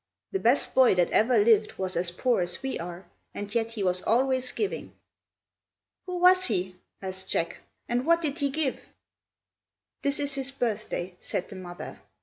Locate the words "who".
6.07-6.17